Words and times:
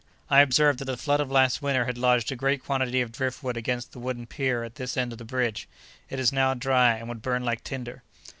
"I 0.31 0.41
observed 0.41 0.79
that 0.79 0.85
the 0.85 0.97
flood 0.97 1.19
of 1.19 1.29
last 1.29 1.61
winter 1.61 1.85
had 1.85 1.95
lodged 1.95 2.31
a 2.31 2.35
great 2.35 2.63
quantity 2.63 3.01
of 3.01 3.11
driftwood 3.11 3.55
against 3.55 3.91
the 3.91 3.99
wooden 3.99 4.25
pier 4.25 4.63
at 4.63 4.73
this 4.73 4.97
end 4.97 5.11
of 5.11 5.19
the 5.19 5.23
bridge. 5.25 5.69
It 6.09 6.19
is 6.19 6.33
now 6.33 6.55
dry 6.55 6.95
and 6.95 7.07
would 7.07 7.21
burn 7.21 7.45
like 7.45 7.63
tinder." 7.63 8.01